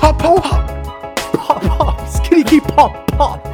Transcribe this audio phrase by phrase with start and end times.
[0.00, 0.42] Pop, pop,
[1.32, 1.96] Pop, pop.
[2.76, 3.46] Pop, pop.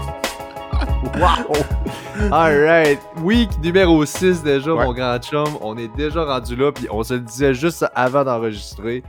[1.17, 2.33] Wow.
[2.33, 3.01] Alright.
[3.23, 4.85] Week numéro 6 déjà, Ouais.
[4.85, 5.47] mon grand chum.
[5.61, 6.73] On est déjà rendu là.
[6.73, 9.03] Puis on se le disait juste avant d'enregistrer.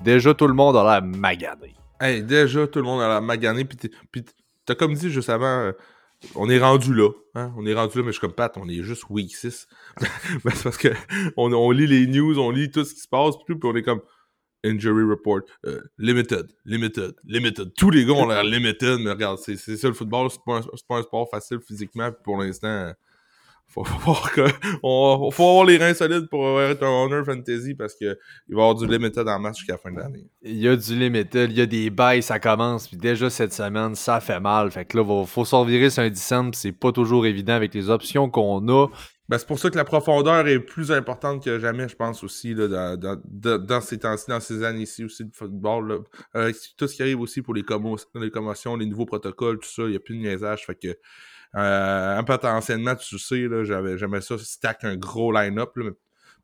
[0.00, 1.74] Déjà, tout le monde a l'air magané.
[2.00, 3.64] Hey, déjà, tout le monde a la magané.
[3.64, 4.24] Puis
[4.66, 5.72] t'as comme dit juste avant, euh,
[6.34, 7.10] on est rendu là.
[7.34, 7.52] Hein?
[7.56, 9.66] On est rendu là, mais je suis comme Pat, on est juste week 6.
[10.00, 10.08] Ben,
[10.54, 10.88] c'est parce que
[11.36, 13.82] on, on lit les news, on lit tout ce qui se passe, puis on est
[13.82, 14.00] comme
[14.64, 17.72] injury report, euh, limited, limited, limited.
[17.76, 20.60] Tous les gars ont l'air limited, mais regarde, c'est c'est ça le football, c'est pas,
[20.88, 22.92] pas un sport facile physiquement, puis pour l'instant,
[23.72, 24.46] faut, faut, voir que,
[24.82, 28.18] on, faut avoir les reins solides pour être un honor fantasy parce que
[28.48, 30.26] il va y avoir du limited en match jusqu'à la fin de l'année.
[30.42, 32.88] Il y a du limited, il y a des bails, ça commence.
[32.88, 34.70] Puis déjà cette semaine, ça fait mal.
[34.70, 36.50] Fait que là, va- faut s'en virer sur un 10 cents.
[36.50, 38.88] puis c'est pas toujours évident avec les options qu'on a.
[39.32, 42.52] Ben, c'est pour ça que la profondeur est plus importante que jamais, je pense aussi,
[42.52, 46.04] là, dans, dans, dans- ces temps-ci, dans ces années-ci aussi de football.
[46.34, 47.64] Avec tout ce qui arrive aussi pour les,
[48.16, 50.66] les commotions, les nouveaux protocoles, tout ça, il n'y a plus de niaisage.
[50.66, 55.70] Fait que, euh, un peu anciennement, tu sais, j'avais, j'aimais ça, stack un gros line-up,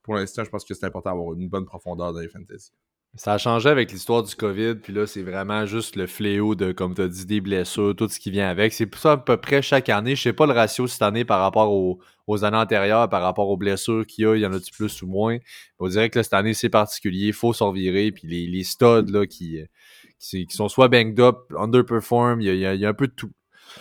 [0.02, 2.72] pour l'instant, je pense que c'est important d'avoir une bonne profondeur dans les fantasy.
[3.18, 6.70] Ça a changé avec l'histoire du COVID, puis là, c'est vraiment juste le fléau de,
[6.72, 8.72] comme tu as dit, des blessures, tout ce qui vient avec.
[8.72, 10.14] C'est ça à peu près chaque année.
[10.16, 13.48] Je sais pas le ratio cette année par rapport aux, aux années antérieures, par rapport
[13.48, 15.36] aux blessures qu'il y a, il y en a-tu plus ou moins?
[15.80, 18.62] On dirait que là, cette année, c'est particulier, il faut s'en virer, puis les, les
[18.62, 19.58] studs là, qui,
[20.20, 22.86] qui, qui sont soit banged up, underperform, il y a, il y a- il y
[22.86, 23.32] a un peu de tout.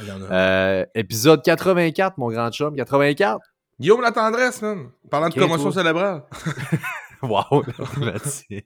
[0.02, 0.26] Il y en a.
[0.34, 3.40] Euh, épisode 84, mon grand chum, 84.
[3.80, 4.90] Guillaume la tendresse, man!
[5.12, 5.74] Parlant de commotion toi.
[5.84, 6.24] cérébrale.
[7.24, 8.66] Wow, la thématique.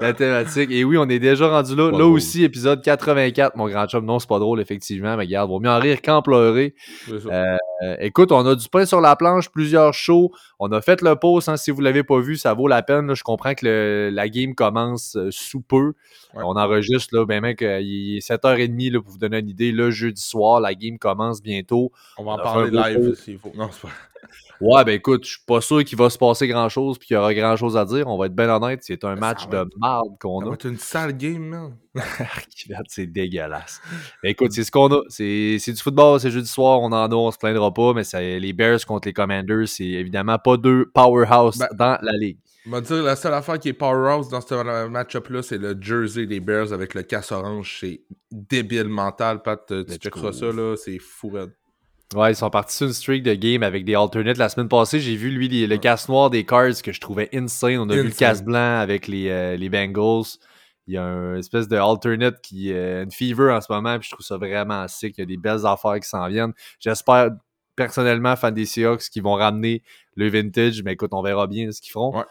[0.00, 0.70] La thématique.
[0.70, 1.90] Et oui, on est déjà rendu là.
[1.90, 4.04] Là aussi, épisode 84, mon grand chum.
[4.04, 6.74] Non, c'est pas drôle, effectivement, mais regarde, vaut mieux en rire qu'en pleurer.
[7.10, 7.56] Euh,
[8.00, 10.30] écoute, on a du pain sur la planche, plusieurs shows.
[10.58, 13.08] On a fait le pause, hein, si vous l'avez pas vu, ça vaut la peine.
[13.08, 13.14] là.
[13.14, 15.92] Je comprends que le- la game commence euh, sous peu.
[16.34, 16.42] Ouais.
[16.44, 19.70] On enregistre, là, ben mec, euh, il est 7h30, là, pour vous donner une idée.
[19.72, 21.92] Le jeudi soir, la game commence bientôt.
[22.16, 23.52] On va en on parler live s'il faut.
[23.54, 23.88] Non, c'est pas.
[24.60, 27.18] Ouais, ben écoute, je suis pas sûr qu'il va se passer grand-chose puis qu'il y
[27.18, 28.06] aura grand-chose à dire.
[28.06, 30.54] On va être bien honnête, c'est un Ça match de marde qu'on a.
[30.54, 31.76] être une sale game, man.
[32.88, 33.80] C'est dégueulasse.
[34.22, 35.02] Mais écoute, c'est ce qu'on a.
[35.08, 38.04] C'est c'est du football, c'est jeudi soir, on en a, on se plaindra pas, mais
[38.04, 42.38] c'est les Bears contre les Commanders, c'est évidemment pas deux powerhouse Ben, dans la ligue.
[42.66, 46.26] On va dire, la seule affaire qui est powerhouse dans ce match-up-là, c'est le jersey
[46.26, 47.78] des Bears avec le casse orange.
[47.80, 49.60] C'est débile mental, Pat.
[49.66, 50.76] Tu checkeras ça, là.
[50.76, 51.52] C'est fou, raide.
[52.14, 54.36] Ouais, ils sont partis sur une streak de game avec des alternates.
[54.38, 57.28] La semaine passée, j'ai vu lui les- le casse noir des Cards que je trouvais
[57.32, 57.78] insane.
[57.78, 60.24] On a vu le casse blanc avec les, euh, les Bengals.
[60.88, 64.08] Il y a un espèce de alternate qui euh, une fever en ce moment, puis
[64.08, 65.14] je trouve ça vraiment sick.
[65.16, 66.52] Il y a des belles affaires qui s'en viennent.
[66.80, 67.30] J'espère
[67.76, 69.82] personnellement, fan des Seahawks, qu'ils vont ramener
[70.16, 72.14] le vintage, mais écoute, on verra bien ce qu'ils feront.
[72.18, 72.24] Ouais.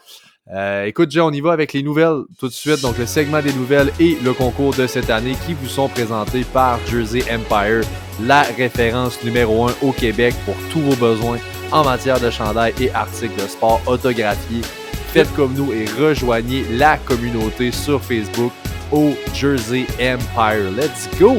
[0.54, 2.80] Euh, écoute, Jay, on y va avec les nouvelles tout de suite.
[2.82, 6.44] Donc, le segment des nouvelles et le concours de cette année qui vous sont présentés
[6.44, 7.82] par Jersey Empire,
[8.22, 11.38] la référence numéro 1 au Québec pour tous vos besoins
[11.70, 14.62] en matière de chandail et articles de sport autographiés.
[15.12, 18.52] Faites comme nous et rejoignez la communauté sur Facebook
[18.90, 20.70] au Jersey Empire.
[20.76, 21.36] Let's go!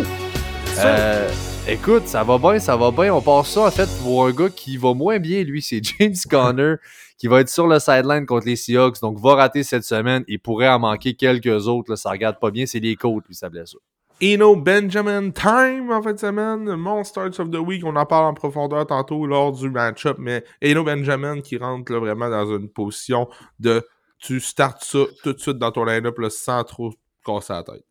[0.80, 1.30] Euh,
[1.68, 3.14] écoute, ça va bien, ça va bien.
[3.14, 6.16] On passe ça en fait pour un gars qui va moins bien, lui, c'est James
[6.30, 6.76] Conner,
[7.18, 10.24] qui va être sur le sideline contre les Seahawks, donc va rater cette semaine.
[10.28, 12.66] Il pourrait en manquer quelques autres, là, ça regarde pas bien.
[12.66, 13.80] C'est les côtes, lui, sa blessure.
[14.22, 16.76] Eno Benjamin Time en fin de semaine.
[16.76, 17.84] Mon Starts of the Week.
[17.86, 20.18] On en parle en profondeur tantôt lors du match-up.
[20.20, 23.28] Mais Eno Benjamin qui rentre là, vraiment dans une position
[23.60, 23.86] de
[24.20, 26.94] tu startes ça tout de suite dans ton line-up sans trop
[27.26, 27.84] casser la tête.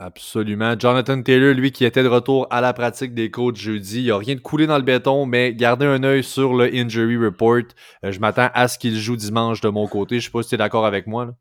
[0.00, 0.78] Absolument.
[0.78, 3.98] Jonathan Taylor, lui, qui était de retour à la pratique des coachs jeudi.
[3.98, 6.72] Il n'y a rien de coulé dans le béton, mais gardez un œil sur le
[6.72, 7.62] injury report.
[8.04, 10.20] Euh, je m'attends à ce qu'il joue dimanche de mon côté.
[10.20, 11.24] Je sais pas si tu es d'accord avec moi.
[11.26, 11.32] là.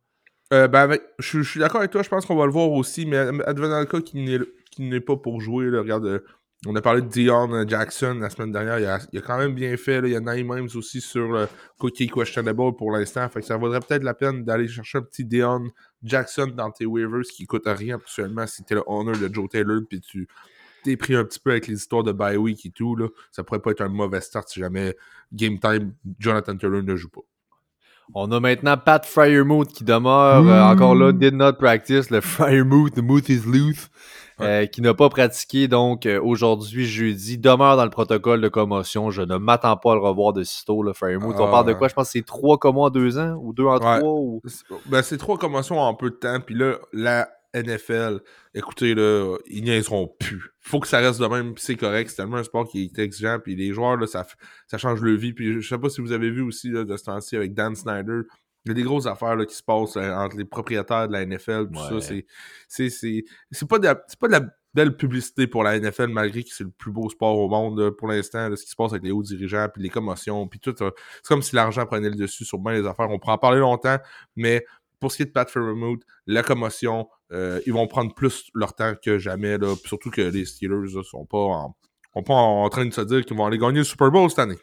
[0.54, 2.04] Euh, ben, je, suis- d'accord avec toi.
[2.04, 3.06] Je pense qu'on va le voir aussi.
[3.06, 4.24] Mais advenant le cas qu'il
[4.80, 6.20] n'est, pas pour jouer, regarde, euh,
[6.66, 8.80] On a parlé de Dion Jackson la semaine dernière.
[8.80, 10.00] Il a, a quand même bien fait.
[10.00, 11.48] Il y a Naïm Mimes aussi sur
[11.80, 13.28] Cookie Questionable pour l'instant.
[13.30, 15.66] Fait que ça vaudrait peut-être la peine d'aller chercher un petit Dion
[16.04, 19.82] Jackson dans tes waivers qui coûte rien actuellement si t'es le owner de Joe Taylor
[19.88, 20.28] puis tu
[20.84, 22.98] t'es pris un petit peu avec les histoires de bye week et tout.
[23.32, 24.96] Ça pourrait pas être un mauvais start si jamais
[25.34, 27.22] game time Jonathan Taylor ne joue pas.
[28.14, 32.94] On a maintenant Pat Fryermuth qui demeure euh, encore là, did not practice, le Fryermuth,
[32.96, 33.90] the moot is loose,
[34.40, 39.10] euh, qui n'a pas pratiqué donc euh, aujourd'hui, jeudi, demeure dans le protocole de commotion.
[39.12, 41.36] Je ne m'attends pas à le revoir de sitôt, le Fryermuth.
[41.38, 41.90] On Ah, parle de quoi?
[41.90, 44.00] Je pense que c'est trois commotions en deux ans ou deux en Ouais.
[44.00, 44.42] trois ou...
[44.86, 46.40] Ben, c'est trois commotions en peu de temps.
[46.40, 47.28] Puis là, la
[47.64, 48.22] NFL,
[48.54, 50.50] écoutez, là, ils niaiseront plus.
[50.62, 52.10] Faut que ça reste de même, puis c'est correct.
[52.10, 53.40] C'est tellement un sport qui est exigeant.
[53.40, 54.26] Puis les joueurs, là, ça,
[54.68, 55.34] ça change leur vie.
[55.34, 57.76] Puis je sais pas si vous avez vu aussi là, de ce temps-ci avec Dan
[57.76, 58.22] Snyder.
[58.66, 61.14] Il y a des grosses affaires là, qui se passent euh, entre les propriétaires de
[61.14, 62.02] la NFL, tout Ouais.
[62.02, 62.08] ça.
[62.08, 62.26] C'est,
[62.68, 64.42] c'est, c'est, c'est pas de la, c'est pas de la
[64.74, 67.92] belle publicité pour la NFL, malgré que c'est le plus beau sport au monde là,
[67.92, 68.54] pour l'instant.
[68.56, 70.76] ce qui se passe avec les hauts dirigeants, puis les commotions, puis tout.
[70.78, 70.92] c'est
[71.28, 73.10] comme si l'argent prenait le dessus sur bien les affaires.
[73.10, 73.98] On pourra en parler longtemps,
[74.36, 74.66] mais
[75.00, 78.74] pour ce qui est de Pat Fairmouth, la commotion, euh, ils vont prendre plus leur
[78.74, 79.58] temps que jamais.
[79.58, 81.76] Là, surtout que les Steelers là, sont pas en,
[82.14, 84.40] sont pas en train de se dire qu'ils vont aller gagner le Super Bowl cette
[84.40, 84.58] année.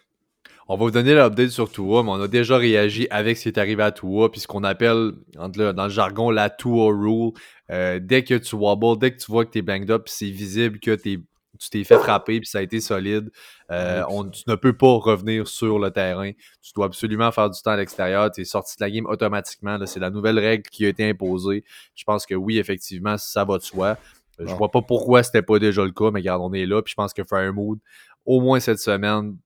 [0.67, 3.49] On va vous donner l'update sur Tua, mais on a déjà réagi avec ce qui
[3.51, 7.33] est arrivé à Tua, puis ce qu'on appelle dans le jargon la Tua Rule.
[7.71, 10.31] Euh, dès que tu wobbles, dès que tu vois que tu es banged up, c'est
[10.31, 11.19] visible que t'es-
[11.59, 13.31] tu t'es fait frapper, puis ça a été solide,
[13.71, 16.33] euh, Ouais, on, tu ne peux pas revenir sur le terrain.
[16.63, 18.31] Tu dois absolument faire du temps à l'extérieur.
[18.31, 19.79] Tu es sorti de la game automatiquement.
[19.87, 21.65] C'est la nouvelle règle qui a été imposée.
[21.95, 23.97] Je pense que oui, effectivement, ça va de soi.
[24.41, 26.83] Euh, Je vois pas pourquoi c'était pas déjà le cas, mais regarde, on est là.
[26.83, 27.79] Puis je pense que Firemood,
[28.27, 29.37] au moins cette semaine,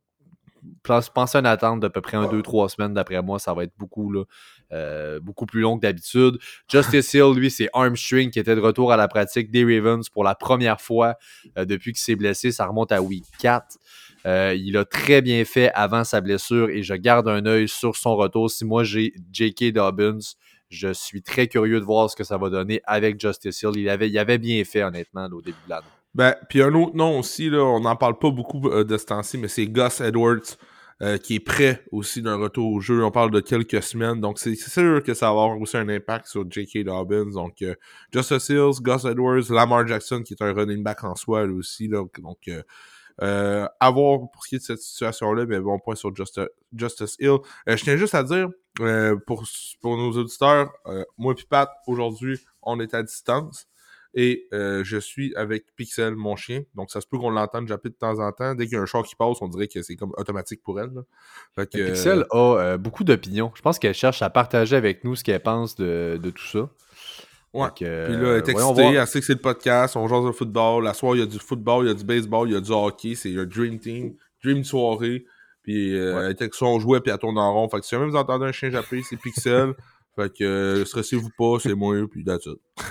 [0.83, 3.39] pensez à une attente d'à peu près un, deux, trois semaines d'après moi.
[3.39, 4.25] Ça va être beaucoup, là,
[4.73, 6.39] euh, beaucoup plus long que d'habitude.
[6.71, 10.25] Justice Hill, lui, c'est Armstring qui était de retour à la pratique des Ravens pour
[10.25, 11.17] la première fois
[11.57, 12.53] euh, depuis qu'il s'est blessé.
[12.53, 13.79] Ça remonte à week 4.
[14.27, 17.97] Euh, il a très bien fait avant sa blessure et je garde un œil sur
[17.97, 18.51] son retour.
[18.51, 19.73] Si moi j'ai J.K.
[19.73, 20.19] Dobbins,
[20.71, 23.73] je suis très curieux de voir ce que ça va donner avec Justice Hill.
[23.77, 25.87] Il avait, il avait bien fait, honnêtement, au début de l'année.
[26.15, 29.07] Ben, puis un autre nom aussi, là, on n'en parle pas beaucoup euh, de ce
[29.07, 30.57] temps-ci, mais c'est Gus Edwards
[31.01, 33.05] euh, qui est prêt aussi d'un retour au jeu.
[33.05, 36.27] On parle de quelques semaines, donc c'est sûr que ça va avoir aussi un impact
[36.27, 36.85] sur J.K.
[36.85, 37.31] Dobbins.
[37.33, 37.75] Donc, euh,
[38.13, 41.89] Justice Hills, Gus Edwards, Lamar Jackson qui est un running back en soi aussi.
[41.89, 42.19] Donc,
[42.49, 42.63] euh,
[43.23, 46.49] euh, à voir pour ce qui est de cette situation-là, mais bon point sur Justi-
[46.77, 47.39] Justice Hill.
[47.69, 48.49] Euh, je tiens juste à dire,
[48.81, 49.45] euh, pour,
[49.81, 53.67] pour nos auditeurs, euh, moi et Pat, aujourd'hui, on est à distance.
[54.15, 56.63] Et euh, je suis avec Pixel, mon chien.
[56.75, 58.55] Donc, ça se peut qu'on l'entende japper de temps en temps.
[58.55, 60.81] Dès qu'il y a un char qui passe, on dirait que c'est comme automatique pour
[60.81, 60.91] elle.
[61.55, 63.53] Fait que, Pixel a euh, beaucoup d'opinions.
[63.55, 66.71] Je pense qu'elle cherche à partager avec nous ce qu'elle pense de, de tout ça.
[67.53, 67.69] Ouais.
[67.77, 70.25] Que, Puis là, elle est euh, excitée, elle sait que c'est le podcast, on jase
[70.25, 70.85] de football.
[70.85, 72.61] La soirée, il y a du football, il y a du baseball, il y a
[72.61, 73.15] du hockey.
[73.15, 75.25] C'est un dream team, dream soirée.
[75.63, 76.25] Puis euh, Ouais.
[76.27, 77.69] elle était avec son jouet, puis elle tourne en rond.
[77.69, 79.75] Fait que si jamais vous entendez un chien japper, c'est Pixel.
[80.23, 82.49] fait que euh, stressez-vous pas, c'est moi, puis that's.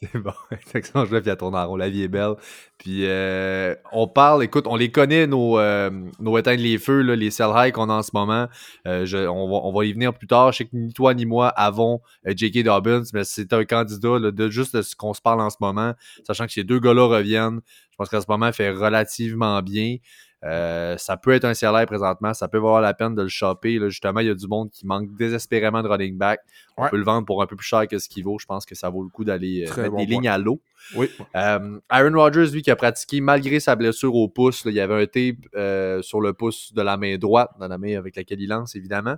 [0.00, 0.30] C'est bon.
[0.60, 1.74] Fait que ça, je vais puis elle tourne en rond.
[1.74, 2.34] La vie est belle.
[2.78, 5.90] Puis euh, on parle, écoute, on les connaît, nos, euh,
[6.20, 8.46] nos éteindre les feux, là, les sell high qu'on a en ce moment.
[8.86, 10.52] Euh, je- on, va, on va y venir plus tard.
[10.52, 12.62] Je sais que ni toi ni moi avons J.K.
[12.62, 15.56] Dobbins, mais c'est un candidat là, de juste de ce qu'on se parle en ce
[15.60, 17.60] moment, sachant que ces deux gars-là reviennent.
[17.90, 19.96] Je pense qu'en ce moment, il fait relativement bien.
[20.44, 23.80] Euh, ça peut être un salaire présentement, ça peut valoir la peine de le choper.
[23.90, 26.40] Justement, il y a du monde qui manque désespérément de running back.
[26.76, 26.90] On Ouais.
[26.90, 28.38] peut le vendre pour un peu plus cher que ce qu'il vaut.
[28.38, 30.14] Je pense que ça vaut le coup d'aller euh, mettre bon des point.
[30.14, 30.60] lignes à l'eau.
[30.94, 31.10] Oui.
[31.34, 34.80] Euh, Aaron Rodgers, lui, qui a pratiqué malgré sa blessure au pouce, là, il y
[34.80, 38.40] avait un tape sur le pouce de la main droite, dans la main avec laquelle
[38.40, 39.16] il lance, évidemment.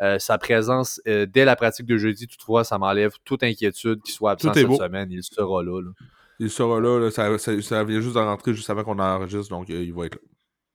[0.00, 4.14] Euh, sa présence euh, dès la pratique de jeudi, toutefois, ça m'enlève toute inquiétude qu'il
[4.14, 4.76] soit absent cette beau.
[4.76, 5.08] semaine.
[5.12, 5.80] Il sera là.
[5.80, 5.90] là.
[6.40, 9.50] Il sera là, là, ça, ça, ça vient juste de rentrer juste avant qu'on enregistre,
[9.50, 10.20] donc euh, il va être là.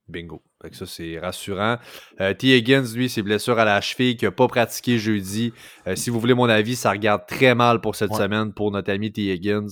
[0.09, 0.41] Bingo.
[0.61, 1.77] Fait que ça, c'est rassurant.
[2.21, 2.57] Euh, T.
[2.57, 5.53] Higgins, lui, ses blessures à la cheville, qui n'a pas pratiqué jeudi.
[5.85, 8.17] Euh, si vous voulez mon avis, ça regarde très mal pour cette Ouais.
[8.17, 9.31] semaine pour notre ami T.
[9.31, 9.67] Higgins.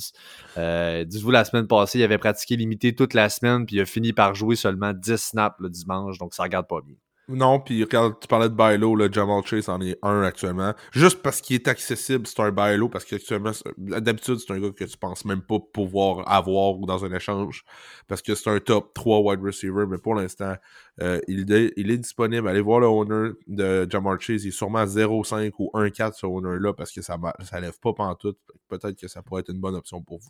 [0.58, 3.86] Euh, Dites-vous, la semaine passée, il avait pratiqué limité toute la semaine, puis il a
[3.86, 6.96] fini par jouer seulement 10 snaps le dimanche, donc ça regarde pas bien.
[7.28, 10.76] Non, puis regarde, tu parlais de Bailo, le Jamal Chase en est un actuellement.
[10.92, 14.84] Juste parce qu'il est accessible, c'est un Bailo, parce qu'actuellement, d'habitude, c'est un gars que
[14.84, 17.66] tu penses même pas pouvoir avoir dans un échange,
[18.08, 20.56] parce que c'est un top 3 wide receiver, mais pour l'instant,
[21.02, 22.48] euh, il, est, il est disponible.
[22.48, 26.74] Allez voir le owner de Jamal Chase, il est sûrement 0.5 ou 1.4 ce owner-là,
[26.74, 28.38] parce que ça, ça lève pas pantoute.
[28.68, 30.30] Peut-être que ça pourrait être une bonne option pour vous.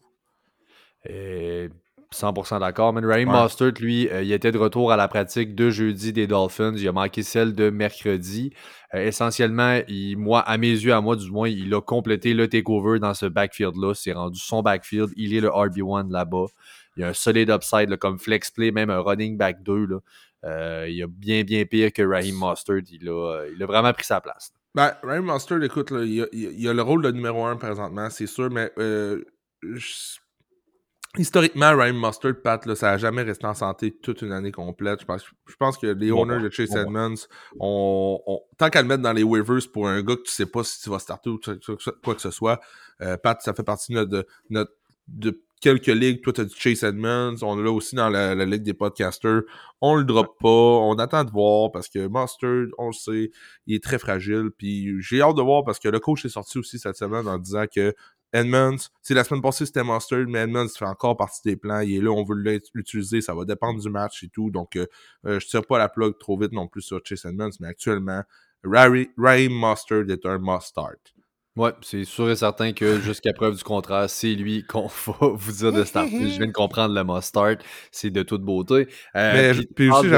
[1.10, 1.70] Et
[2.16, 2.94] 100% d'accord.
[2.94, 3.34] Mais Raheem Ouais.
[3.36, 6.74] Mostert, lui, euh, il était de retour à la pratique de jeudi des Dolphins.
[6.76, 8.54] Il a manqué celle de mercredi.
[8.94, 12.48] Euh, essentiellement, il, moi, à mes yeux, à moi du moins, il a complété le
[12.48, 13.94] takeover dans ce backfield-là.
[13.94, 15.10] C'est rendu son backfield.
[15.16, 16.46] Il est le RB1 là-bas.
[16.96, 19.86] il y a un solide upside là, comme flex play, même un running back 2.
[19.86, 19.98] Là.
[20.46, 22.82] Euh, il a bien, bien pire que Raheem Mustard.
[22.92, 24.52] Il a, il a vraiment pris sa place.
[24.74, 28.10] Ben, Raheem Mustard, écoute, là, il, a, il, a, le rôle de numéro 1 présentement,
[28.10, 30.18] c'est sûr, mais je,
[31.18, 35.02] historiquement, Ryan Mustard, Pat, là, ça n'a jamais resté en santé toute une année complète.
[35.02, 37.16] Je pense, je pense que les owners de Chase Edmonds,
[38.58, 40.82] tant qu'à le mettre dans les waivers pour un gars que tu sais pas si
[40.82, 41.40] tu vas starter ou
[42.04, 42.60] quoi que ce soit,
[43.02, 44.72] euh, Pat, ça fait partie de notre, notre
[45.08, 46.22] de quelques ligues.
[46.22, 47.38] Toi, tu as du Chase Edmonds.
[47.42, 49.42] On l'a aussi dans la, ligue des podcasters.
[49.82, 50.48] On le drop pas.
[50.48, 53.32] On attend de voir parce que Mustard, on le sait,
[53.66, 54.50] il est très fragile.
[54.58, 57.38] Puis j'ai hâte de voir parce que le coach est sorti aussi cette semaine en
[57.38, 57.94] disant que
[58.34, 58.78] Edmonds,
[59.10, 61.80] la semaine passée c'était Mustard, mais Edmonds fait encore partie des plans.
[61.80, 62.36] Il est là, on veut
[62.74, 64.52] l'utiliser, ça va dépendre du match et tout.
[64.52, 64.86] Donc, euh,
[65.26, 68.24] euh, je tire pas la plug trop vite non plus sur Chase Edmonds, mais actuellement,
[68.64, 71.14] Raheem Mustard est un must-start.
[71.56, 75.52] Ouais, c'est sûr et certain que jusqu'à preuve du contraire, c'est lui qu'on va vous
[75.54, 76.30] dire de starter.
[76.30, 77.60] je viens de comprendre le must-start,
[77.92, 78.88] c'est de toute beauté.
[79.16, 80.10] Euh, mais puis, aussi,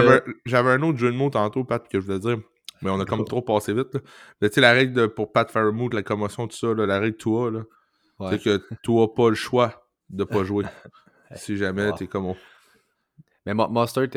[0.45, 2.37] j'avais un autre jeu de mots tantôt, Pat, que je voulais dire.
[2.81, 3.97] Mais on a comme trop passé vite.
[4.41, 7.61] Tu sais, la règle pour Pat Fairmouth, la commotion, tout ça, la règle toi, là.
[8.29, 10.65] C'est que tu n'as pas le choix de pas jouer.
[11.35, 12.33] si jamais tu es comme.
[13.45, 14.07] Mais Mustard,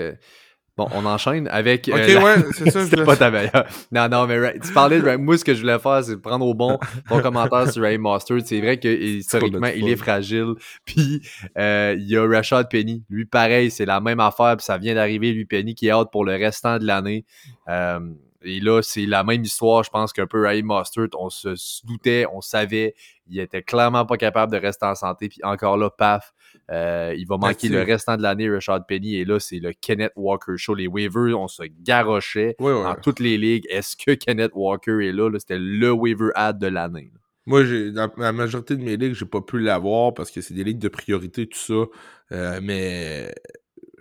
[0.76, 1.88] bon, on enchaîne avec.
[1.88, 2.84] Euh, ok, ouais, c'est ça.
[2.84, 3.66] C'était pas ta meilleure.
[3.92, 6.54] Non, non, mais tu parlais de Moi, ce que je voulais faire, c'est prendre au
[6.54, 6.78] bon
[7.08, 8.38] ton commentaire sur Ray Mustard.
[8.44, 10.54] C'est vrai que historiquement, il est fragile.
[10.84, 11.22] Puis,
[11.58, 13.04] euh, il y a Rashad Penny.
[13.08, 14.56] Lui, pareil, c'est la même affaire.
[14.56, 17.24] Puis, ça vient d'arriver, lui, Penny, qui est out pour le restant de l'année.
[17.68, 18.00] Euh,
[18.42, 21.54] et là, c'est la même histoire, je pense qu'un peu Ray Mustard, on se
[21.86, 22.94] doutait, on savait,
[23.28, 25.28] il était clairement pas capable de rester en santé.
[25.28, 26.32] Puis encore là, paf,
[26.70, 29.16] euh, il va manquer le restant de l'année, Richard Penny.
[29.16, 30.74] Et là, c'est le Kenneth Walker Show.
[30.74, 33.66] Les waivers, on se garochait dans toutes les ligues.
[33.68, 35.30] Est-ce que Kenneth Walker est là?
[35.38, 37.12] C'était le waiver ad de l'année.
[37.46, 40.64] Moi, dans la majorité de mes ligues, j'ai pas pu l'avoir parce que c'est des
[40.64, 41.84] ligues de priorité, tout ça.
[42.32, 43.34] Euh, mais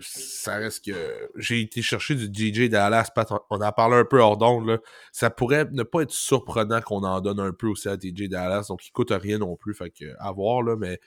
[0.01, 3.09] ça reste que j'ai été chercher du DJ Dallas,
[3.49, 7.21] on en parlé un peu hors d'onde, ça pourrait ne pas être surprenant qu'on en
[7.21, 10.05] donne un peu aussi à DJ Dallas, donc il coûte rien non plus, fait que
[10.19, 10.99] à voir, là, mais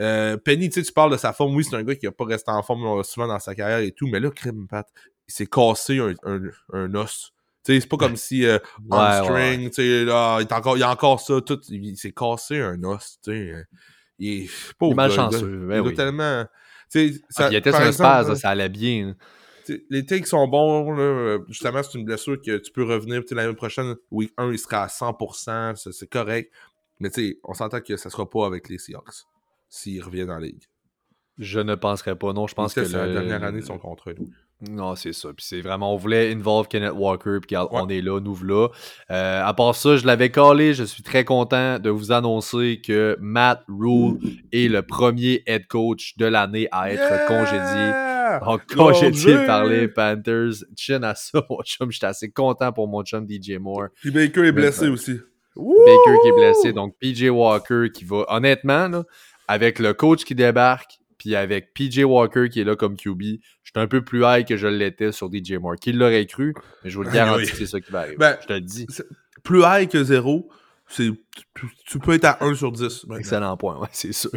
[0.00, 2.12] euh, Penny, tu sais, tu parles de sa forme, oui, c'est un gars qui a
[2.12, 4.86] pas resté en forme souvent dans sa carrière et tout, mais là, crime Pat,
[5.28, 6.14] il s'est cassé un,
[6.72, 7.32] un, os.
[7.64, 8.58] Tu sais, c'est pas comme si euh,
[9.22, 12.60] string, tu sais, là, il, encore, il y a encore ça, tout, il, s'est cassé
[12.60, 13.52] un os, tu sais.
[13.52, 13.64] Euh,
[14.18, 15.94] il est pas il est malchanceux, il, oui.
[15.94, 16.44] tellement
[16.90, 19.16] ça, il était sur spaz, ça allait bien.
[19.88, 20.92] Les takes sont bons.
[20.92, 21.38] Là.
[21.48, 23.22] Justement, c'est une blessure que tu peux revenir.
[23.30, 25.92] L'année prochaine, week 1, il sera à 100%.
[25.92, 26.52] C'est correct.
[26.98, 27.10] Mais
[27.44, 29.26] on s'entend que ça sera pas avec les Seahawks
[29.68, 30.64] s'il revient dans la ligue.
[31.38, 32.32] Je ne penserais pas.
[32.32, 34.10] Non, je pense que c'est la dernière année de son contrat.
[34.68, 35.28] Non, c'est ça.
[35.28, 38.68] Puis c'est vraiment, on voulait involve Kenneth Walker, puis on est là, nous voilà.
[39.10, 40.74] Euh, à part ça, je l'avais collé.
[40.74, 44.18] Je suis très content de vous annoncer que Matt Rule
[44.52, 48.10] est le premier head coach de l'année à être congédié.
[48.44, 50.64] Donc, congédié par les Panthers.
[50.76, 51.90] Chin à ça, mon chum.
[51.90, 53.88] J'étais assez content pour mon chum DJ Moore.
[54.00, 55.18] Puis Baker est blessé aussi.
[55.56, 56.72] Baker qui est blessé.
[56.72, 59.04] Donc, PJ Walker qui va, honnêtement, là,
[59.48, 63.70] avec le coach qui débarque, puis avec PJ Walker qui est là comme QB, je
[63.70, 65.76] suis un peu plus high que je l'étais sur DJ Moore.
[65.76, 68.16] Qui l'aurait cru, mais je vous le garantis que c'est ça qui va arriver.
[68.16, 68.86] Ben, je te le dis.
[69.44, 70.48] Plus high que zéro,
[70.88, 71.12] tu,
[71.86, 73.04] tu, peux être à 1 sur 10.
[73.18, 74.30] Excellent point, ouais, c'est sûr.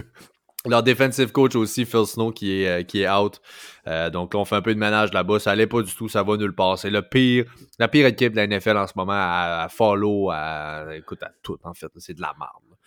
[0.65, 3.39] Leur defensive coach aussi, Phil Snow, qui est, euh, qui est out.
[3.87, 5.39] Euh, donc, on fait un peu de ménage là-bas.
[5.39, 6.77] Ça allait pas du tout, ça va nulle part.
[6.77, 7.45] C'est le pire,
[7.79, 11.57] la pire équipe de la NFL en ce moment à, follow, à, écoute, à tout,
[11.63, 11.91] en fait.
[11.97, 12.77] C'est de la merde.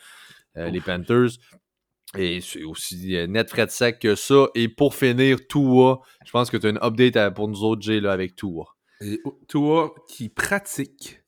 [0.59, 1.39] Euh, les Panthers.
[2.17, 4.47] Et c'est aussi euh, net frais de sec que ça.
[4.55, 8.01] Et pour finir, Tua, je pense que tu as une update pour nous autres, Jay,
[8.01, 8.65] là, avec Tua.
[9.01, 11.23] Et Tua qui pratique.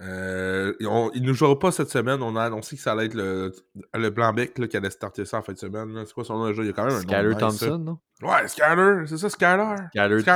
[0.00, 2.20] Euh, il ne jouera pas cette semaine.
[2.22, 3.52] On a annoncé que ça allait être le,
[3.94, 6.02] le Blanc-Bec qui allait starter ça en fin de semaine.
[6.04, 6.62] C'est quoi son nom déjà?
[6.62, 7.98] Il y a quand même un Skyler Thompson, non?
[8.22, 9.76] Ouais, Skyler, c'est ça, Skyler?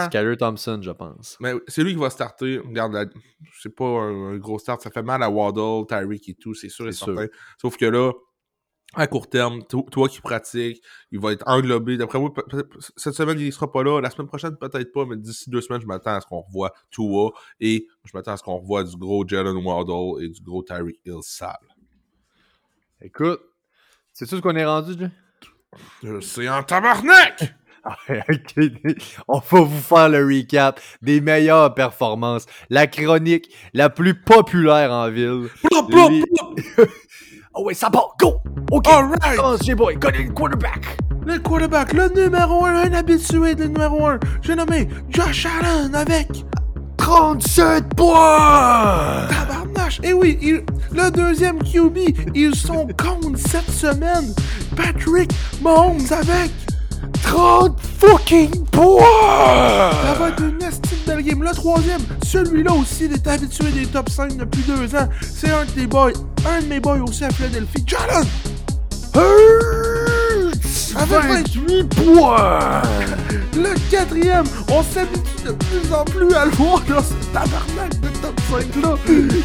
[0.06, 1.36] Skyler, Thompson, je pense.
[1.40, 2.58] Mais c'est lui qui va starter.
[2.58, 3.10] Regarde,
[3.60, 4.80] c'est pas un, gros start.
[4.80, 7.26] Ça fait mal à Waddle, Tyreek et tout, c'est sûr et certain.
[7.60, 8.12] Sauf que là,
[8.94, 11.96] à court terme, toi qui pratiques, il va être englobé.
[11.96, 12.32] D'après moi,
[12.96, 14.00] cette semaine, il ne sera pas là.
[14.00, 16.72] La semaine prochaine, peut-être pas, mais d'ici deux semaines, je m'attends à ce qu'on revoie
[16.90, 17.30] Tua
[17.60, 21.00] et je m'attends à ce qu'on revoie du gros Jalen Waddle et du gros Tyreek
[21.04, 21.56] Hill sale.
[23.00, 23.40] Écoute,
[24.12, 24.96] c'est tout ce qu'on est rendu?
[26.20, 27.54] C'est en tabarnak!
[29.28, 32.46] On va vous faire le recap des meilleures performances.
[32.70, 35.48] La chronique la plus populaire en ville.
[37.60, 38.36] Oh ouais, ça part, go!
[38.70, 38.86] OK!
[38.86, 39.34] Alright!
[39.36, 40.96] Commence, J-Boy, connais le quarterback!
[41.26, 44.20] Le quarterback, le numéro 1, un habitué de numéro 1.
[44.42, 46.28] J'ai nommé Josh Allen avec
[46.98, 49.26] 37 points!
[49.28, 49.98] Tabarnache!
[50.04, 50.38] Et eh oui,
[50.92, 51.98] le deuxième QB,
[52.36, 54.32] ils sont contre cette semaine.
[54.76, 56.52] Patrick Mahomes avec
[57.22, 59.00] 30 fucking points!
[60.04, 61.42] Ça va être une estime belle game.
[61.42, 65.08] Le troisième, celui-là aussi, il est habitué des top 5 depuis deux ans.
[65.20, 66.12] C'est un de tes boys,
[66.48, 68.26] un de mes boys aussi à Philadelphie, Jalen!
[70.96, 72.82] Avec 28 points!
[73.56, 78.08] Le quatrième, on s'habitue de plus en plus à le voir dans ce tabarnak de
[78.20, 78.96] top 5-là.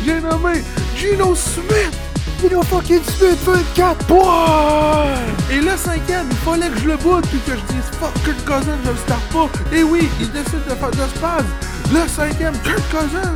[0.06, 0.62] J'ai nommé
[0.96, 2.03] Gino Smith.
[2.44, 5.16] Gino fucking Smith, 24 points!
[5.50, 8.44] Et le cinquième, il fallait que je le boute puis que je dise fuck Kurt
[8.44, 9.50] Cousins, je le starte pas.
[9.74, 11.46] Et oui, il décide de faire de spaz.
[11.94, 13.34] Le cinquième, Kurt Cousins.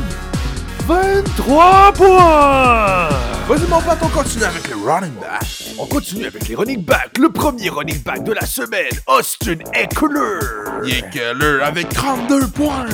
[0.87, 3.09] 23 points!
[3.47, 5.73] Vas-y mon pote, on continue avec les running backs.
[5.79, 7.17] On continue avec les running backs.
[7.17, 10.39] Le premier running back de la semaine, Austin Eckler.
[10.85, 12.87] Eckler avec 32 points.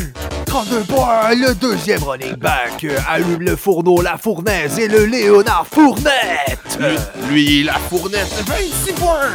[0.53, 1.33] 32 points.
[1.33, 6.77] Le deuxième running back, allume le fourneau, la fournaise et le Léonard Fournette.
[6.79, 6.95] Lui,
[7.27, 9.31] lui, la fournette, 26 points.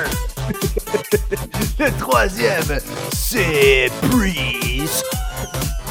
[1.81, 2.79] Le troisième,
[3.13, 5.03] c'est Breeze.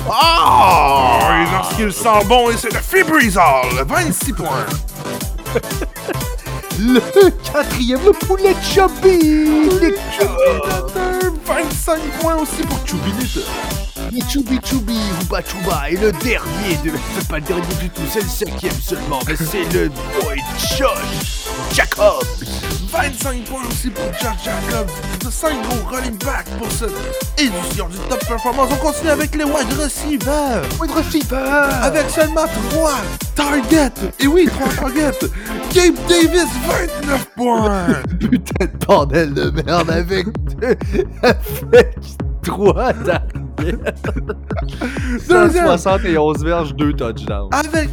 [0.07, 1.19] Oh!
[1.29, 4.65] Et lorsqu'il sent bon, c'est le Fibrizol, 26 points.
[6.79, 7.01] Le
[7.51, 9.19] quatrième, le poulet Chubby.
[9.81, 9.93] Les
[11.45, 13.39] 25 points aussi pour Chubinite.
[14.11, 15.89] Les Chubby Chubby, Ruba Chuba.
[15.89, 16.91] Et le dernier, de...
[17.15, 20.41] c'est pas le dernier du tout, c'est le cinquième seulement, mais c'est le boy
[20.77, 22.23] Josh Jacobs.
[22.91, 24.89] 25 points aussi pour Josh Jacobs.
[25.25, 26.91] De 5 gros running back pour cette
[27.37, 28.69] édition du Top Performance.
[28.71, 30.61] On continue avec les wide receivers.
[30.79, 31.69] Wide receiver.
[31.81, 32.91] Avec seulement 3
[33.35, 33.91] targets.
[34.19, 35.27] Et oui, 3 targets.
[35.73, 36.47] Gabe Davis,
[37.03, 37.87] 29 points.
[38.19, 40.27] Putain de bordel de merde avec
[41.23, 41.95] avec
[42.43, 43.46] trois targets.
[45.27, 45.65] Deuxième.
[45.65, 47.49] 171 verges, 2 touchdowns.
[47.51, 47.89] Avec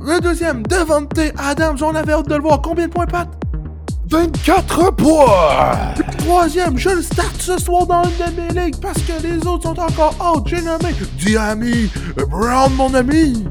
[0.00, 1.76] le deuxième, Devante Adams.
[1.82, 2.62] On avait hâte de le voir.
[2.62, 3.28] Combien de points, Pat?
[4.10, 5.94] 24 points!
[6.18, 9.62] Troisième, je le start ce soir dans une de mes ligues parce que les autres
[9.62, 10.42] sont encore out.
[10.48, 11.88] J'ai nommé Diami
[12.28, 13.44] Brown, mon ami.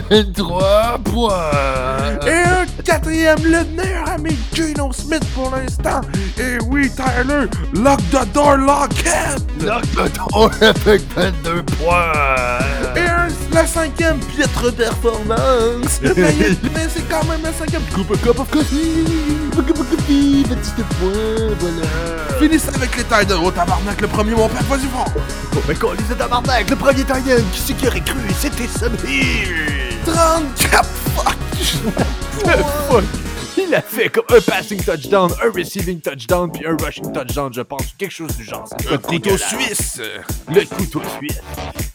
[0.00, 1.32] 23 points!
[2.26, 6.00] Et un quatrième, le meilleur ami Geno Smith pour l'instant.
[6.38, 9.40] Et oui, Tyler, lock the door, Lockhead.
[9.64, 12.58] Lock the door avec 22 points!
[12.96, 13.07] Et
[13.58, 16.00] la cinquième, piètre performance.
[16.00, 17.82] mais mais c'est quand même la cinquième.
[17.92, 19.04] Coupe cup of coffee.
[19.52, 22.38] Cup of coffee, 22 points, voilà!
[22.38, 24.00] Finissez avec les tailles de haut tabarnak.
[24.00, 25.12] Le premier, mon père, vas-y fort.
[25.56, 28.20] Oh, mais qu'on lisait tabarnak, le premier Titan, qui c'est qui aurait cru?
[28.38, 29.48] C'était Samir!
[30.06, 31.36] 34 fuck.
[32.88, 33.04] Fuck!
[33.68, 37.60] Il a fait comme un passing touchdown, un receiving touchdown, puis un rushing touchdown, je
[37.60, 37.82] pense.
[37.98, 38.66] Quelque chose du genre.
[38.88, 40.00] Pas couteau suisse.
[40.50, 41.40] Le couteau suisse.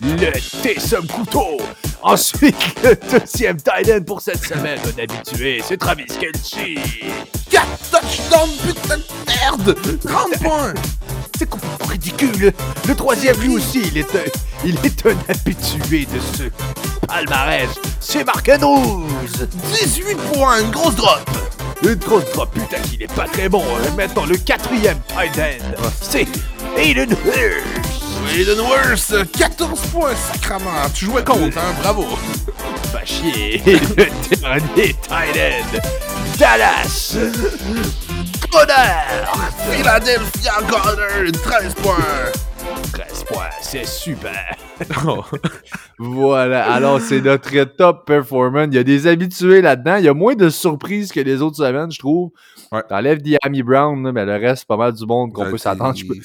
[0.02, 1.58] Le Tessum couteau.
[2.04, 6.56] Ensuite, le deuxième Titan pour cette semaine, un habitué, c'est Travis Kelce.
[7.50, 9.76] 4 touchdowns, putain de merde.
[10.06, 10.74] 30 points.
[11.36, 12.54] C'est complètement ridicule.
[12.88, 14.30] Le troisième, lui aussi, il est un,
[14.64, 16.44] il est un habitué de ce
[17.08, 17.70] palmarès.
[18.00, 19.08] C'est Mark Andrews.
[19.82, 21.28] 18 points, une grosse drop.
[21.84, 23.62] Une grosse drop, putain qu'il est pas très bon.
[23.64, 23.92] hein.
[23.98, 26.28] Maintenant, le quatrième tight end, c'est
[26.78, 27.68] Aiden Hurst.
[28.36, 30.90] Aiden Worst, 14 points, sacrament.
[30.94, 32.06] Tu jouais contre, hein, bravo.
[32.94, 33.62] Pas chier.
[33.66, 35.80] Le dernier tight end,
[36.38, 37.16] Dallas.
[38.50, 39.52] Goddard.
[39.72, 42.32] Philadelphia Goddard, 13 points.
[42.94, 44.56] 13 points, c'est super.
[46.00, 48.68] voilà, alors c'est notre top performance.
[48.72, 49.98] Il y a des habitués là-dedans.
[49.98, 52.32] Il y a moins de surprises que les autres semaines, je trouve.
[52.72, 52.82] Ouais.
[52.90, 55.94] T'enlèves Diami Brown, là, mais le reste, c'est pas mal du monde qu'on peut s'attendre.
[56.08, 56.16] Peux-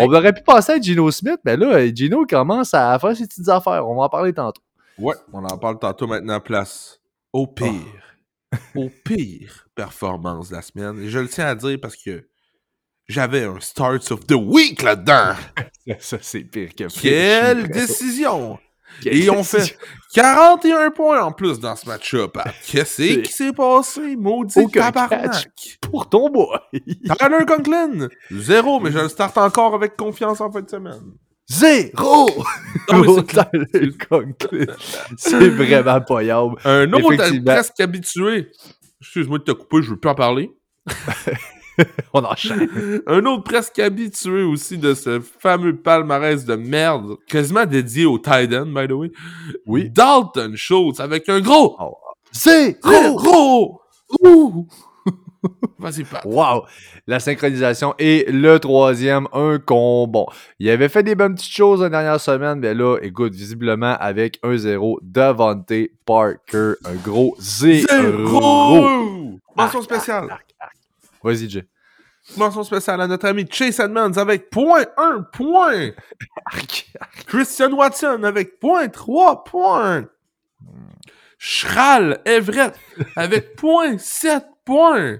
[0.00, 3.48] On aurait pu passer à Gino Smith, mais là, Gino commence à faire ses petites
[3.48, 3.86] affaires.
[3.88, 4.62] On va en parler tantôt.
[4.98, 6.40] Ouais, on en parle tantôt maintenant.
[6.40, 7.00] Place
[7.32, 7.70] au pire.
[8.74, 10.98] Au pire performance de la semaine.
[11.02, 12.26] Et je le tiens à dire parce que
[13.08, 15.34] j'avais un Starts of the Week là-dedans.
[15.98, 18.58] Ça, c'est pire que Quelle décision!
[19.04, 19.78] Et ont fait
[20.14, 22.36] 41 points en plus dans ce match-up.
[22.38, 24.16] Ah, Qu'est-ce qui s'est passé?
[24.16, 25.78] Maudit Aucun tabarnak!
[25.80, 26.58] pour ton boy.
[26.72, 31.12] Tyler Conklin, zéro, mais je le starte encore avec confiance en fin de semaine.
[31.48, 32.28] Zéro!
[32.88, 34.66] Tyler Conklin.
[35.16, 36.56] C'est vraiment payable.
[36.64, 38.50] Un autre presque habitué.
[39.00, 40.50] Excuse-moi de te couper, je veux plus en parler.
[42.12, 42.68] On enchaîne.
[43.06, 48.66] Un autre presque habitué aussi de ce fameux palmarès de merde, quasiment dédié au Titan,
[48.66, 49.12] by the way.
[49.66, 49.90] Oui.
[49.90, 51.76] Dalton Schultz avec un gros.
[54.22, 54.66] Ouh.
[55.78, 56.24] Vas-y, Pat.
[56.24, 56.64] Wow!
[57.06, 57.94] La synchronisation.
[57.98, 60.08] Et le troisième, un con.
[60.08, 60.26] Bon,
[60.58, 64.40] il avait fait des bonnes petites choses la dernière semaine, mais là, écoute, visiblement, avec
[64.42, 65.72] 1-0, Davante
[66.04, 67.86] Parker, un gros zéro.
[67.88, 69.38] Zéro.
[69.56, 70.38] Mention spéciale.
[71.28, 71.64] Vas-y, Jay.
[72.36, 75.90] Mention spéciale à notre ami Chase Edmonds avec point 1 point.
[77.26, 80.06] Christian Watson avec point 3 points.
[81.38, 82.74] Schral Everett
[83.14, 85.18] avec point 7 points.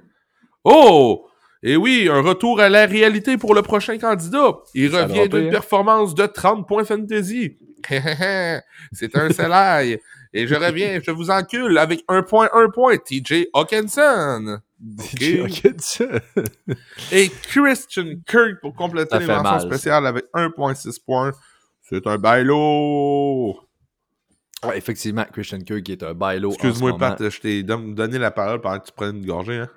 [0.64, 1.26] Oh!
[1.62, 4.58] Et oui, un retour à la réalité pour le prochain candidat.
[4.74, 5.50] Il Ça revient d'une hein?
[5.50, 7.58] performance de 30 points fantasy.
[8.92, 9.98] C'est un salaire.
[10.32, 14.60] Et je reviens, je vous encule avec un point, un point, TJ Hawkinson.
[17.12, 21.32] Et Christian Kirk pour compléter les mentions spéciales avec 1.6 points.
[21.82, 23.58] C'est un bailo.
[24.64, 26.50] Ouais, effectivement, Christian Kirk est un bailo.
[26.52, 26.98] Excuse-moi, moment.
[27.16, 29.56] Pat, je t'ai don- donné la parole pendant que tu prenais une gorgée.
[29.58, 29.68] Hein?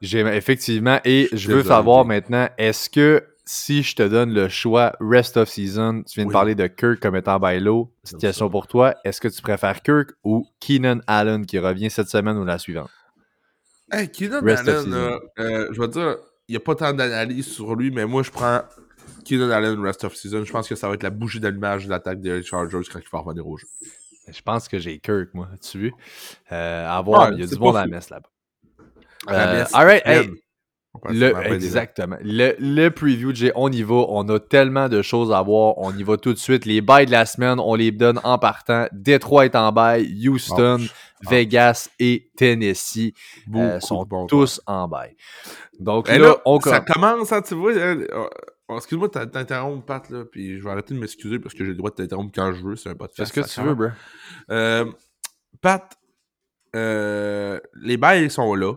[0.00, 4.94] J'ai effectivement, et je veux savoir maintenant, est-ce que si je te donne le choix
[5.00, 8.50] rest of season, tu viens de parler de Kirk comme étant bailo, question ça.
[8.50, 12.44] pour toi, est-ce que tu préfères Kirk ou Keenan Allen qui revient cette semaine ou
[12.44, 12.90] la suivante?
[13.94, 16.16] Hey, Keenan Allen, là, euh, je vais te dire,
[16.48, 18.62] il n'y a pas tant d'analyse sur lui, mais moi, je prends
[19.24, 20.44] Keenan Allen rest of season.
[20.44, 23.08] Je pense que ça va être la bougie d'allumage de l'attaque des Chargers quand il
[23.12, 23.68] va revenir au jeu.
[24.28, 25.94] Je pense que j'ai Kirk, moi, tu vu?
[26.50, 28.28] Euh, à voir, Ouais, il y a du bon à la messe là-bas.
[29.30, 30.30] Euh, messe, alright, hey,
[31.10, 32.16] Le, exactement.
[32.22, 33.94] Le, le preview, Jay, on y va.
[34.08, 35.74] On a tellement de choses à voir.
[35.78, 36.64] On y va tout de suite.
[36.66, 38.86] Les bails de la semaine, on les donne en partant.
[38.92, 40.28] Détroit est en bail.
[40.28, 40.78] Houston.
[41.30, 43.14] Vegas et Tennessee
[43.54, 45.16] euh, sont tous en bail.
[45.80, 47.32] Donc Et là, là, on ça commence.
[47.32, 47.72] hein, tu vois.
[47.72, 51.64] euh, euh, Excuse-moi de t'interrompre, Pat, là, puis je vais arrêter de m'excuser parce que
[51.64, 52.76] j'ai le droit de t'interrompre quand je veux.
[52.76, 53.32] C'est un podcast.
[53.32, 53.70] Fais ce que tu commence.
[53.70, 53.94] veux, bro.
[54.50, 54.84] Euh,
[55.62, 55.90] Pat,
[56.76, 58.74] euh, les bails sont là.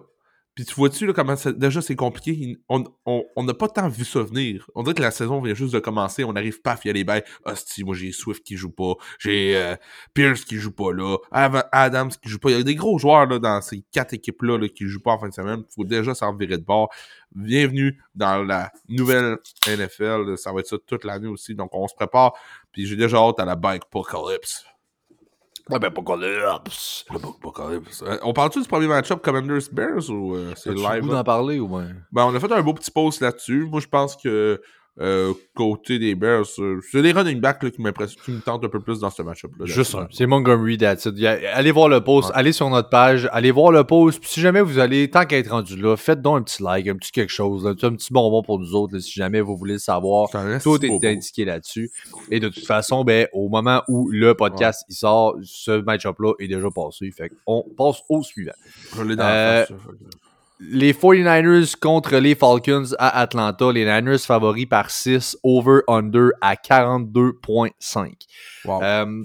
[0.57, 2.57] Puis tu vois-tu là, comment déjà c'est compliqué?
[2.67, 4.67] On on- on n'a pas tant vu ça venir.
[4.73, 6.23] On dirait que la saison vient juste de commencer.
[6.23, 7.23] On arrive paf, il y a les bails.
[7.45, 8.95] Hostie, moi j'ai Swift qui joue pas.
[9.19, 9.75] J'ai euh,
[10.15, 11.17] Pierce qui joue pas là.
[11.31, 12.49] Adams qui joue pas.
[12.49, 15.11] Il y a des gros joueurs là, dans ces quatre équipes-là là, qui jouent pas
[15.11, 15.59] en fin de semaine.
[15.69, 16.89] Il faut déjà s'en virer de bord.
[17.35, 20.39] Bienvenue dans la nouvelle NFL.
[20.39, 21.53] Ça va être ça toute l'année aussi.
[21.53, 22.33] Donc on se prépare.
[22.71, 24.65] Puis j'ai déjà hâte à la bike apocalypse.
[25.69, 26.59] Ouais, ben, pourquoi là?
[26.63, 27.07] Psst.
[27.09, 28.03] Apocalypse.
[28.05, 31.07] Euh, on parle-tu du premier match-up Commanders Bears ou euh, c'est live?
[31.07, 31.95] d'en parler ou ben?
[32.11, 33.67] Ben, on a fait un beau petit post là-dessus.
[33.69, 34.61] Moi, je pense que
[34.99, 38.69] euh, côté des Bears, euh, c'est les running backs là, qui qui me tentent un
[38.69, 39.65] peu plus dans ce match-up-là.
[39.65, 40.01] Juste là.
[40.01, 40.07] un.
[40.11, 41.13] C'est Montgomery, that's it.
[41.53, 42.35] Allez voir le post, Ouais.
[42.35, 44.19] allez sur notre page, allez voir le post.
[44.19, 46.87] Puis si jamais vous allez, tant qu'à être rendu là, faites donc un petit like,
[46.87, 49.55] un petit quelque chose, là, un petit bonbon pour nous autres, là, si jamais vous
[49.55, 50.29] voulez le savoir.
[50.63, 51.91] Tout est indiqué là-dessus.
[52.31, 56.47] Et de toute façon, ben, au moment où le podcast il sort, ce match-up-là est
[56.47, 57.11] déjà passé.
[57.11, 58.51] Fait on passe au suivant.
[58.95, 59.77] Je l'ai dans Euh, la face,
[60.59, 63.71] Les 49ers contre les Falcons à Atlanta.
[63.71, 68.13] Les Niners favoris par 6, over-under à 42,5.
[68.65, 68.81] Wow.
[68.81, 69.23] Euh,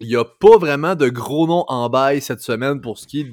[0.00, 3.20] Il n'y a pas vraiment de gros noms en bail cette semaine pour ce qui
[3.20, 3.30] est des